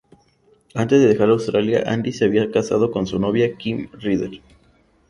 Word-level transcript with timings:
Antes 0.73 0.99
de 0.99 1.09
dejar 1.09 1.29
Australia, 1.29 1.83
Andy 1.85 2.11
se 2.11 2.25
había 2.25 2.49
casado 2.49 2.89
con 2.89 3.05
su 3.05 3.19
novia, 3.19 3.55
Kim 3.55 3.87
Reeder. 3.93 4.41